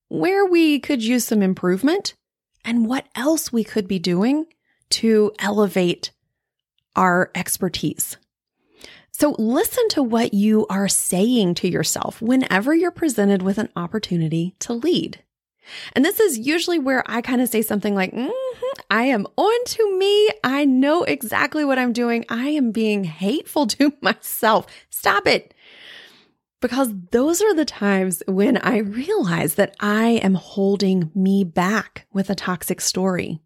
where 0.10 0.46
we 0.46 0.80
could 0.80 1.04
use 1.04 1.26
some 1.26 1.44
improvement, 1.44 2.16
and 2.66 2.88
what 2.88 3.06
else 3.16 3.54
we 3.54 3.64
could 3.64 3.88
be 3.88 4.00
doing 4.00 4.46
to 4.90 5.32
elevate 5.40 6.12
our 6.96 7.32
expertise. 7.36 8.18
So 9.12 9.36
listen 9.38 9.88
to 9.90 10.04
what 10.04 10.34
you 10.34 10.66
are 10.70 10.88
saying 10.88 11.56
to 11.56 11.70
yourself 11.70 12.22
whenever 12.22 12.74
you're 12.74 12.92
presented 12.92 13.42
with 13.42 13.58
an 13.58 13.70
opportunity 13.76 14.56
to 14.60 14.74
lead. 14.74 15.24
And 15.94 16.04
this 16.04 16.20
is 16.20 16.40
usually 16.40 16.80
where 16.80 17.04
I 17.06 17.22
kind 17.22 17.42
of 17.42 17.50
say 17.50 17.62
something 17.62 17.94
like, 17.94 18.14
mm-hmm, 18.14 18.82
I 18.90 19.04
am 19.04 19.28
on 19.38 19.66
to 19.66 19.98
me. 19.98 20.30
I 20.44 20.66
know 20.66 21.04
exactly 21.04 21.64
what 21.64 21.78
I'm 21.78 21.94
doing. 21.94 22.26
I 22.30 22.48
am 22.48 22.72
being 22.72 23.04
hateful 23.04 23.68
to 23.68 23.94
myself. 24.02 24.68
Stop 24.90 25.28
it. 25.28 25.54
Because 26.60 26.94
those 27.12 27.42
are 27.42 27.56
the 27.56 27.66
times 27.66 28.22
when 28.28 28.58
I 28.58 28.78
realize 28.78 29.56
that 29.56 29.76
I 29.80 30.20
am 30.24 30.36
holding 30.36 31.10
me 31.16 31.44
back 31.44 32.06
with 32.14 32.30
a 32.30 32.36
toxic 32.36 32.82
story. 32.82 33.40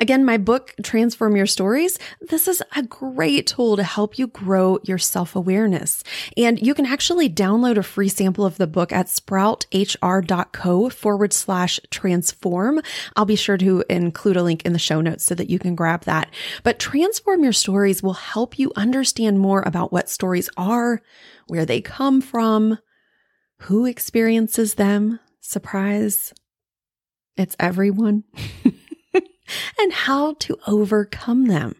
Again, 0.00 0.24
my 0.24 0.36
book, 0.36 0.74
Transform 0.82 1.36
Your 1.36 1.46
Stories, 1.46 1.98
this 2.20 2.48
is 2.48 2.62
a 2.76 2.82
great 2.82 3.46
tool 3.46 3.76
to 3.76 3.82
help 3.82 4.18
you 4.18 4.26
grow 4.28 4.78
your 4.82 4.98
self 4.98 5.34
awareness. 5.36 6.02
And 6.36 6.64
you 6.64 6.74
can 6.74 6.86
actually 6.86 7.28
download 7.28 7.76
a 7.76 7.82
free 7.82 8.08
sample 8.08 8.44
of 8.44 8.58
the 8.58 8.66
book 8.66 8.92
at 8.92 9.06
sprouthr.co 9.06 10.88
forward 10.90 11.32
slash 11.32 11.80
transform. 11.90 12.80
I'll 13.16 13.24
be 13.24 13.36
sure 13.36 13.58
to 13.58 13.84
include 13.88 14.36
a 14.36 14.42
link 14.42 14.64
in 14.64 14.72
the 14.72 14.78
show 14.78 15.00
notes 15.00 15.24
so 15.24 15.34
that 15.34 15.50
you 15.50 15.58
can 15.58 15.74
grab 15.74 16.04
that. 16.04 16.30
But 16.62 16.78
Transform 16.78 17.42
Your 17.42 17.52
Stories 17.52 18.02
will 18.02 18.14
help 18.14 18.58
you 18.58 18.72
understand 18.76 19.38
more 19.38 19.62
about 19.66 19.92
what 19.92 20.08
stories 20.08 20.50
are, 20.56 21.02
where 21.46 21.66
they 21.66 21.80
come 21.80 22.20
from, 22.20 22.78
who 23.62 23.86
experiences 23.86 24.74
them. 24.74 25.20
Surprise. 25.40 26.32
It's 27.36 27.56
everyone. 27.58 28.24
and 29.78 29.92
how 29.92 30.34
to 30.34 30.58
overcome 30.66 31.46
them. 31.46 31.74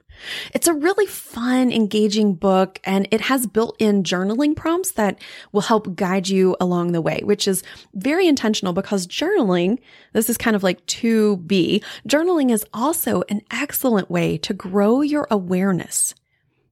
It's 0.53 0.67
a 0.67 0.75
really 0.75 1.07
fun, 1.07 1.71
engaging 1.71 2.35
book, 2.35 2.81
and 2.85 3.07
it 3.11 3.21
has 3.23 3.47
built 3.47 3.77
in 3.79 4.03
journaling 4.03 4.57
prompts 4.57 4.93
that 4.93 5.21
will 5.53 5.61
help 5.63 5.95
guide 5.95 6.29
you 6.29 6.57
along 6.61 6.93
the 6.93 7.01
way, 7.01 7.21
which 7.23 7.47
is 7.47 7.63
very 7.95 8.27
intentional 8.27 8.73
because 8.73 9.07
journaling, 9.07 9.79
this 10.13 10.29
is 10.29 10.37
kind 10.37 10.57
of 10.57 10.63
like 10.63 10.85
2B, 10.87 11.85
journaling 12.07 12.51
is 12.51 12.65
also 12.73 13.23
an 13.29 13.43
excellent 13.51 14.11
way 14.11 14.39
to 14.39 14.55
grow 14.55 15.01
your 15.03 15.27
awareness, 15.31 16.15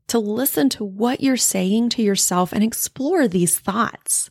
to 0.08 0.18
listen 0.18 0.68
to 0.70 0.84
what 0.84 1.20
you're 1.20 1.36
saying 1.36 1.88
to 1.90 2.02
yourself 2.02 2.52
and 2.52 2.62
explore 2.64 3.28
these 3.28 3.58
thoughts. 3.58 4.30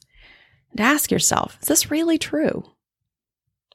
And 0.71 0.81
ask 0.81 1.09
yourself, 1.09 1.57
is 1.61 1.69
this 1.69 1.89
really 1.89 2.17
true? 2.17 2.65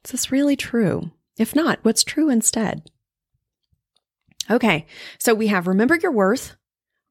Is 0.04 0.10
this 0.10 0.30
really 0.30 0.56
true? 0.56 1.12
If 1.40 1.56
not, 1.56 1.78
what's 1.80 2.04
true 2.04 2.28
instead? 2.28 2.82
Okay, 4.50 4.84
so 5.18 5.32
we 5.32 5.46
have 5.46 5.66
remember 5.66 5.96
your 5.96 6.12
worth, 6.12 6.54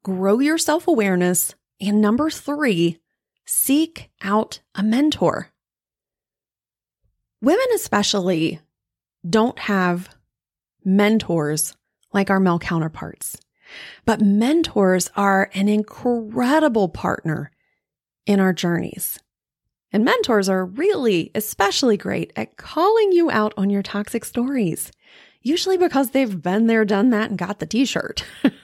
grow 0.04 0.38
your 0.38 0.60
self 0.60 0.88
awareness, 0.88 1.56
and 1.82 2.00
number 2.00 2.30
three, 2.30 3.00
seek 3.48 4.12
out 4.22 4.60
a 4.76 4.84
mentor. 4.84 5.50
Women, 7.42 7.66
especially, 7.74 8.60
don't 9.28 9.58
have 9.58 10.10
mentors 10.86 11.76
like 12.14 12.30
our 12.30 12.40
male 12.40 12.60
counterparts, 12.60 13.36
but 14.06 14.22
mentors 14.22 15.10
are 15.16 15.50
an 15.56 15.68
incredible 15.68 16.88
partner 16.88 17.50
in 18.28 18.40
our 18.40 18.54
journeys. 18.54 19.20
And 19.92 20.06
mentors 20.06 20.48
are 20.50 20.66
really 20.66 21.32
especially 21.34 21.98
great 21.98 22.32
at 22.36 22.58
calling 22.58 23.12
you 23.12 23.32
out 23.32 23.54
on 23.58 23.70
your 23.70 23.82
toxic 23.82 24.24
stories, 24.24 24.92
usually 25.42 25.78
because 25.78 26.12
they've 26.12 26.42
been 26.42 26.68
there, 26.68 26.86
done 26.86 27.10
that, 27.10 27.30
and 27.30 27.40
got 27.40 27.60
the 27.60 27.66
t 27.66 27.86
shirt. 27.86 28.24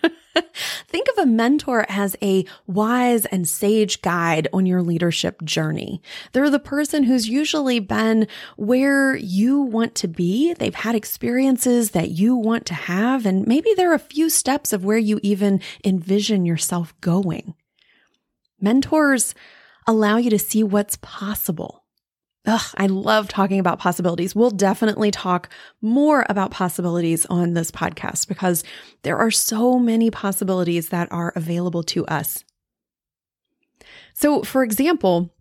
Think 0.88 1.08
of 1.10 1.24
a 1.24 1.25
mentor 1.25 1.86
as 1.88 2.15
a 2.22 2.46
wise 2.67 3.25
and 3.25 3.48
sage 3.48 4.01
guide 4.01 4.48
on 4.53 4.65
your 4.65 4.82
leadership 4.82 5.41
journey. 5.44 6.01
They're 6.34 6.50
the 6.50 6.60
person 6.60 7.03
who's 7.03 7.27
usually 7.27 7.79
been 7.79 8.27
where 8.58 9.15
you 9.15 9.62
want 9.62 9.96
to 9.96 10.08
be. 10.08 10.53
They've 10.53 10.75
had 10.75 10.96
experiences 10.96 11.91
that 11.91 12.12
you 12.12 12.36
want 12.36 12.65
to 12.67 12.74
have, 12.74 13.25
and 13.25 13.48
maybe 13.48 13.74
they're 13.75 13.94
a 13.94 14.00
few 14.00 14.29
steps 14.29 14.74
of 14.74 14.84
where 14.84 14.98
you 14.98 15.20
even 15.24 15.62
envision 15.84 16.46
yourself 16.46 16.94
going. 17.01 17.55
Mentors 18.60 19.34
allow 19.88 20.18
you 20.18 20.30
to 20.30 20.39
see 20.39 20.63
what's 20.63 20.98
possible. 20.98 21.84
Ugh, 22.48 22.62
I 22.77 22.86
love 22.86 23.27
talking 23.27 23.60
about 23.60 23.80
possibilities. 23.80 24.36
We'll 24.36 24.51
definitely 24.51 25.10
talk 25.10 25.50
more 25.82 26.25
about 26.30 26.51
possibilities 26.51 27.25
on 27.25 27.54
this 27.54 27.72
podcast 27.72 28.27
because 28.27 28.63
there 29.01 29.18
are 29.18 29.32
so 29.32 29.80
many 29.80 30.12
possibilities 30.12 30.89
that 30.89 31.12
are 31.12 31.34
available 31.36 31.82
to 31.84 32.06
us. 32.06 32.44
So, 34.13 34.44
for 34.44 34.63
example, 34.63 35.34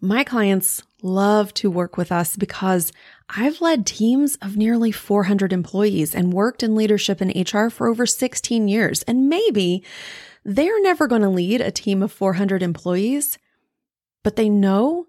my 0.00 0.24
clients 0.24 0.82
love 1.02 1.54
to 1.54 1.70
work 1.70 1.96
with 1.96 2.12
us 2.12 2.36
because 2.36 2.92
I've 3.28 3.60
led 3.60 3.86
teams 3.86 4.36
of 4.36 4.56
nearly 4.56 4.92
400 4.92 5.52
employees 5.52 6.14
and 6.14 6.32
worked 6.32 6.62
in 6.62 6.74
leadership 6.74 7.20
and 7.20 7.34
HR 7.34 7.68
for 7.68 7.88
over 7.88 8.06
16 8.06 8.68
years. 8.68 9.02
And 9.02 9.28
maybe 9.28 9.82
they're 10.44 10.82
never 10.82 11.06
going 11.06 11.22
to 11.22 11.28
lead 11.28 11.60
a 11.60 11.70
team 11.70 12.02
of 12.02 12.12
400 12.12 12.62
employees, 12.62 13.38
but 14.26 14.34
they 14.34 14.48
know 14.48 15.06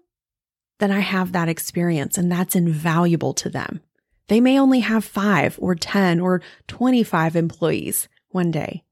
that 0.78 0.92
I 0.92 1.00
have 1.00 1.32
that 1.32 1.48
experience 1.48 2.16
and 2.16 2.30
that's 2.30 2.54
invaluable 2.54 3.34
to 3.34 3.50
them. 3.50 3.80
They 4.28 4.40
may 4.40 4.60
only 4.60 4.78
have 4.78 5.04
five 5.04 5.58
or 5.60 5.74
10 5.74 6.20
or 6.20 6.40
25 6.68 7.34
employees 7.34 8.06
one 8.28 8.52
day. 8.52 8.84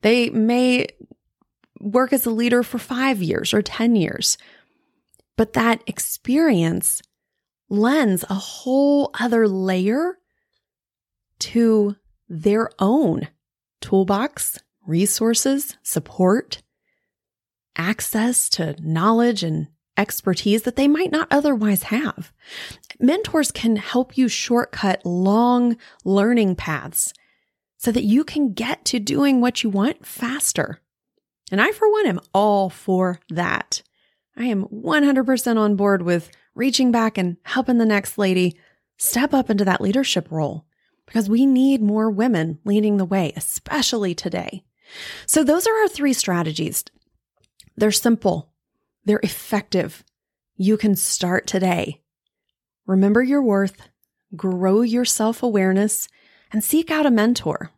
They 0.00 0.30
may 0.30 0.86
work 1.80 2.14
as 2.14 2.24
a 2.24 2.30
leader 2.30 2.62
for 2.62 2.78
five 2.78 3.20
years 3.20 3.52
or 3.52 3.60
10 3.60 3.94
years, 3.94 4.38
but 5.36 5.52
that 5.52 5.82
experience 5.86 7.02
lends 7.68 8.24
a 8.30 8.34
whole 8.36 9.10
other 9.20 9.46
layer 9.46 10.16
to 11.40 11.94
their 12.26 12.70
own 12.78 13.28
toolbox, 13.82 14.58
resources, 14.86 15.76
support, 15.82 16.62
access 17.76 18.48
to 18.48 18.76
knowledge 18.80 19.42
and 19.42 19.66
expertise 19.96 20.62
that 20.62 20.76
they 20.76 20.88
might 20.88 21.12
not 21.12 21.28
otherwise 21.30 21.84
have. 21.84 22.32
Mentors 22.98 23.50
can 23.50 23.76
help 23.76 24.16
you 24.16 24.28
shortcut 24.28 25.04
long 25.04 25.76
learning 26.04 26.56
paths 26.56 27.12
so 27.78 27.92
that 27.92 28.04
you 28.04 28.24
can 28.24 28.52
get 28.52 28.84
to 28.86 28.98
doing 28.98 29.40
what 29.40 29.62
you 29.62 29.70
want 29.70 30.06
faster. 30.06 30.80
And 31.50 31.60
I, 31.60 31.72
for 31.72 31.90
one, 31.90 32.06
am 32.06 32.20
all 32.32 32.70
for 32.70 33.20
that. 33.28 33.82
I 34.36 34.44
am 34.44 34.64
100% 34.64 35.56
on 35.58 35.76
board 35.76 36.02
with 36.02 36.30
reaching 36.54 36.90
back 36.90 37.18
and 37.18 37.36
helping 37.42 37.78
the 37.78 37.84
next 37.84 38.18
lady 38.18 38.58
step 38.96 39.34
up 39.34 39.50
into 39.50 39.64
that 39.64 39.80
leadership 39.80 40.30
role 40.30 40.64
because 41.06 41.28
we 41.28 41.46
need 41.46 41.82
more 41.82 42.10
women 42.10 42.58
leading 42.64 42.96
the 42.96 43.04
way, 43.04 43.32
especially 43.36 44.14
today. 44.14 44.64
So, 45.26 45.44
those 45.44 45.66
are 45.66 45.82
our 45.82 45.88
three 45.88 46.12
strategies. 46.12 46.84
They're 47.76 47.90
simple, 47.90 48.50
they're 49.04 49.20
effective. 49.22 50.04
You 50.56 50.76
can 50.76 50.96
start 50.96 51.46
today. 51.46 52.00
Remember 52.86 53.22
your 53.22 53.42
worth, 53.42 53.88
grow 54.36 54.82
your 54.82 55.04
self 55.04 55.42
awareness, 55.42 56.08
and 56.52 56.62
seek 56.62 56.90
out 56.90 57.06
a 57.06 57.10
mentor. 57.10 57.70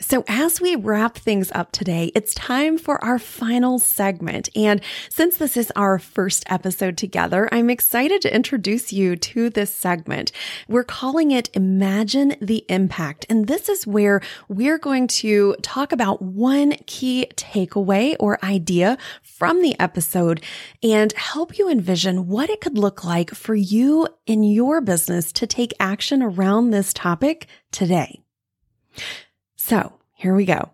So, 0.00 0.24
as 0.28 0.60
we 0.60 0.76
wrap 0.76 1.16
things 1.16 1.52
up 1.52 1.72
today, 1.72 2.10
it's 2.14 2.34
time 2.34 2.78
for 2.78 3.02
our 3.04 3.18
final 3.18 3.78
segment. 3.78 4.48
And 4.56 4.80
since 5.10 5.36
this 5.36 5.56
is 5.56 5.70
our 5.76 5.98
first 5.98 6.44
episode 6.48 6.96
together, 6.96 7.48
I'm 7.52 7.68
excited 7.68 8.22
to 8.22 8.34
introduce 8.34 8.92
you 8.92 9.16
to 9.16 9.50
this 9.50 9.74
segment. 9.74 10.32
We're 10.68 10.84
calling 10.84 11.32
it 11.32 11.50
Imagine 11.52 12.36
the 12.40 12.64
Impact. 12.68 13.26
And 13.28 13.46
this 13.46 13.68
is 13.68 13.86
where 13.86 14.22
we're 14.48 14.78
going 14.78 15.06
to 15.08 15.54
talk 15.62 15.92
about 15.92 16.22
one 16.22 16.72
key 16.86 17.26
takeaway 17.36 18.16
or 18.18 18.42
idea 18.42 18.96
from 19.22 19.60
the 19.60 19.78
episode 19.78 20.42
and 20.82 21.12
help 21.12 21.58
you 21.58 21.68
envision 21.68 22.26
what 22.26 22.48
it 22.48 22.62
could 22.62 22.78
look 22.78 23.04
like 23.04 23.30
for 23.34 23.54
you 23.54 24.08
in 24.26 24.42
your 24.42 24.80
business 24.80 25.30
to 25.32 25.46
take 25.46 25.74
action 25.78 26.22
around 26.22 26.70
this 26.70 26.94
topic 26.94 27.46
today. 27.70 28.22
So 29.70 29.92
here 30.14 30.34
we 30.34 30.46
go. 30.46 30.70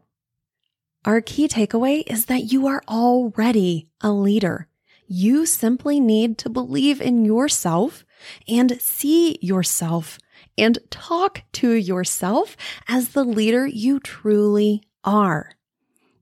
Our 1.04 1.20
key 1.20 1.48
takeaway 1.48 2.02
is 2.06 2.24
that 2.24 2.50
you 2.50 2.66
are 2.66 2.82
already 2.88 3.90
a 4.00 4.10
leader. 4.10 4.68
You 5.06 5.44
simply 5.44 6.00
need 6.00 6.38
to 6.38 6.48
believe 6.48 7.02
in 7.02 7.26
yourself 7.26 8.06
and 8.48 8.80
see 8.80 9.38
yourself 9.42 10.18
and 10.56 10.78
talk 10.88 11.42
to 11.52 11.72
yourself 11.72 12.56
as 12.88 13.10
the 13.10 13.22
leader 13.22 13.66
you 13.66 14.00
truly 14.00 14.82
are. 15.04 15.50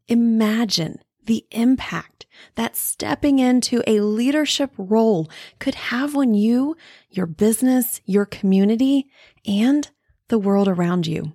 Imagine 0.09 0.99
the 1.27 1.47
impact 1.53 2.27
that 2.57 2.75
stepping 2.75 3.39
into 3.39 3.85
a 3.87 4.01
leadership 4.01 4.73
role 4.77 5.31
could 5.61 5.77
have 5.77 6.17
on 6.17 6.35
you, 6.35 6.77
your 7.09 7.27
business, 7.27 8.01
your 8.05 8.27
community, 8.27 9.07
and 9.47 9.93
the 10.27 10.41
world 10.41 10.67
around 10.67 11.07
you. 11.07 11.35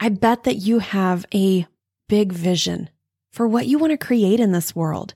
I 0.00 0.08
bet 0.08 0.44
that 0.44 0.56
you 0.56 0.78
have 0.78 1.26
a 1.34 1.66
big 2.08 2.32
vision 2.32 2.90
for 3.30 3.46
what 3.46 3.66
you 3.66 3.78
want 3.78 3.90
to 3.90 4.06
create 4.06 4.40
in 4.40 4.52
this 4.52 4.74
world, 4.74 5.14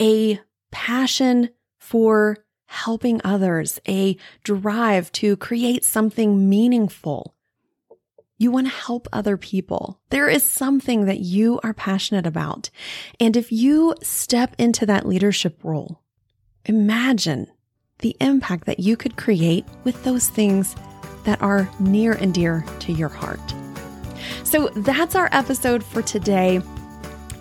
a 0.00 0.40
passion 0.70 1.50
for 1.78 2.44
helping 2.66 3.20
others, 3.24 3.80
a 3.88 4.16
drive 4.42 5.10
to 5.12 5.36
create 5.36 5.84
something 5.84 6.48
meaningful. 6.48 7.34
You 8.38 8.50
want 8.50 8.66
to 8.66 8.72
help 8.72 9.08
other 9.12 9.36
people. 9.36 10.00
There 10.10 10.28
is 10.28 10.42
something 10.42 11.06
that 11.06 11.20
you 11.20 11.58
are 11.62 11.72
passionate 11.72 12.26
about. 12.26 12.68
And 13.18 13.36
if 13.36 13.50
you 13.50 13.94
step 14.02 14.54
into 14.58 14.84
that 14.84 15.06
leadership 15.06 15.58
role, 15.62 16.02
imagine 16.66 17.46
the 18.00 18.14
impact 18.20 18.66
that 18.66 18.80
you 18.80 18.96
could 18.96 19.16
create 19.16 19.64
with 19.84 20.02
those 20.04 20.28
things 20.28 20.76
that 21.24 21.40
are 21.40 21.70
near 21.80 22.12
and 22.12 22.34
dear 22.34 22.64
to 22.80 22.92
your 22.92 23.08
heart. 23.08 23.54
So 24.44 24.68
that's 24.68 25.14
our 25.14 25.28
episode 25.32 25.82
for 25.82 26.02
today. 26.02 26.60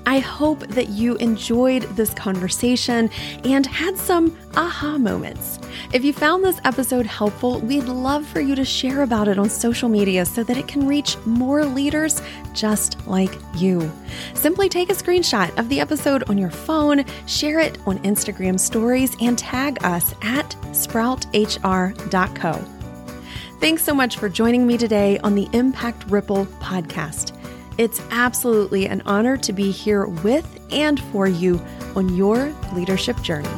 I 0.07 0.19
hope 0.19 0.59
that 0.67 0.89
you 0.89 1.15
enjoyed 1.15 1.83
this 1.95 2.13
conversation 2.13 3.09
and 3.43 3.65
had 3.65 3.97
some 3.97 4.37
aha 4.55 4.97
moments. 4.97 5.59
If 5.93 6.05
you 6.05 6.13
found 6.13 6.43
this 6.43 6.59
episode 6.63 7.05
helpful, 7.05 7.59
we'd 7.59 7.85
love 7.85 8.25
for 8.25 8.39
you 8.39 8.55
to 8.55 8.65
share 8.65 9.01
about 9.01 9.27
it 9.27 9.39
on 9.39 9.49
social 9.49 9.89
media 9.89 10.25
so 10.25 10.43
that 10.43 10.57
it 10.57 10.67
can 10.67 10.87
reach 10.87 11.17
more 11.25 11.65
leaders 11.65 12.21
just 12.53 13.05
like 13.07 13.33
you. 13.55 13.91
Simply 14.35 14.69
take 14.69 14.89
a 14.89 14.93
screenshot 14.93 15.57
of 15.57 15.69
the 15.69 15.79
episode 15.79 16.23
on 16.29 16.37
your 16.37 16.51
phone, 16.51 17.03
share 17.25 17.59
it 17.59 17.77
on 17.87 17.97
Instagram 17.99 18.59
stories, 18.59 19.15
and 19.21 19.37
tag 19.37 19.83
us 19.83 20.13
at 20.21 20.49
sprouthr.co. 20.71 22.74
Thanks 23.59 23.83
so 23.83 23.93
much 23.95 24.17
for 24.17 24.29
joining 24.29 24.67
me 24.67 24.77
today 24.77 25.17
on 25.19 25.33
the 25.33 25.49
Impact 25.53 26.05
Ripple 26.11 26.45
podcast. 26.59 27.35
It's 27.77 28.01
absolutely 28.11 28.85
an 28.87 29.01
honor 29.05 29.37
to 29.37 29.53
be 29.53 29.71
here 29.71 30.05
with 30.05 30.45
and 30.71 30.99
for 31.11 31.27
you 31.27 31.59
on 31.95 32.15
your 32.15 32.53
leadership 32.73 33.19
journey. 33.21 33.49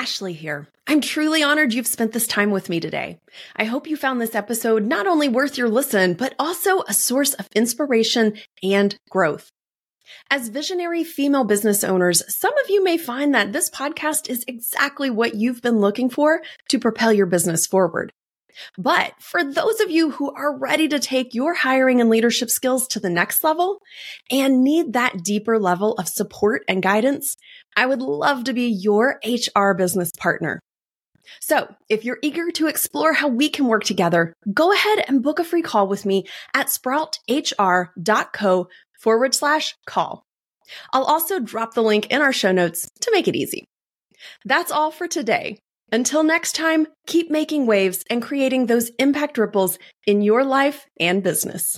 Ashley 0.00 0.32
here. 0.32 0.66
I'm 0.86 1.02
truly 1.02 1.42
honored 1.42 1.74
you've 1.74 1.86
spent 1.86 2.12
this 2.12 2.26
time 2.26 2.50
with 2.50 2.70
me 2.70 2.80
today. 2.80 3.18
I 3.54 3.64
hope 3.64 3.86
you 3.86 3.98
found 3.98 4.18
this 4.18 4.34
episode 4.34 4.86
not 4.86 5.06
only 5.06 5.28
worth 5.28 5.58
your 5.58 5.68
listen, 5.68 6.14
but 6.14 6.34
also 6.38 6.80
a 6.88 6.94
source 6.94 7.34
of 7.34 7.50
inspiration 7.54 8.38
and 8.62 8.96
growth. 9.10 9.50
As 10.30 10.48
visionary 10.48 11.04
female 11.04 11.44
business 11.44 11.84
owners, 11.84 12.22
some 12.34 12.56
of 12.56 12.70
you 12.70 12.82
may 12.82 12.96
find 12.96 13.34
that 13.34 13.52
this 13.52 13.68
podcast 13.68 14.30
is 14.30 14.42
exactly 14.48 15.10
what 15.10 15.34
you've 15.34 15.60
been 15.60 15.80
looking 15.80 16.08
for 16.08 16.40
to 16.70 16.78
propel 16.78 17.12
your 17.12 17.26
business 17.26 17.66
forward. 17.66 18.10
But 18.78 19.12
for 19.20 19.44
those 19.44 19.80
of 19.80 19.90
you 19.90 20.10
who 20.10 20.32
are 20.32 20.56
ready 20.56 20.88
to 20.88 20.98
take 20.98 21.34
your 21.34 21.54
hiring 21.54 22.00
and 22.00 22.10
leadership 22.10 22.50
skills 22.50 22.86
to 22.88 23.00
the 23.00 23.10
next 23.10 23.44
level 23.44 23.78
and 24.30 24.62
need 24.62 24.92
that 24.92 25.22
deeper 25.22 25.58
level 25.58 25.94
of 25.94 26.08
support 26.08 26.62
and 26.68 26.82
guidance, 26.82 27.36
I 27.76 27.86
would 27.86 28.02
love 28.02 28.44
to 28.44 28.52
be 28.52 28.68
your 28.68 29.20
HR 29.24 29.74
business 29.74 30.10
partner. 30.18 30.60
So 31.40 31.72
if 31.88 32.04
you're 32.04 32.18
eager 32.22 32.50
to 32.52 32.66
explore 32.66 33.12
how 33.12 33.28
we 33.28 33.48
can 33.48 33.66
work 33.66 33.84
together, 33.84 34.34
go 34.52 34.72
ahead 34.72 35.04
and 35.06 35.22
book 35.22 35.38
a 35.38 35.44
free 35.44 35.62
call 35.62 35.86
with 35.86 36.04
me 36.04 36.24
at 36.54 36.66
sprouthr.co 36.66 38.68
forward 39.00 39.34
slash 39.34 39.74
call. 39.86 40.24
I'll 40.92 41.04
also 41.04 41.38
drop 41.38 41.74
the 41.74 41.82
link 41.82 42.10
in 42.10 42.20
our 42.20 42.32
show 42.32 42.52
notes 42.52 42.88
to 43.00 43.10
make 43.12 43.28
it 43.28 43.36
easy. 43.36 43.64
That's 44.44 44.70
all 44.70 44.90
for 44.90 45.08
today. 45.08 45.58
Until 45.92 46.22
next 46.22 46.54
time, 46.54 46.86
keep 47.06 47.30
making 47.30 47.66
waves 47.66 48.04
and 48.08 48.22
creating 48.22 48.66
those 48.66 48.90
impact 49.00 49.38
ripples 49.38 49.78
in 50.06 50.22
your 50.22 50.44
life 50.44 50.86
and 51.00 51.22
business. 51.22 51.76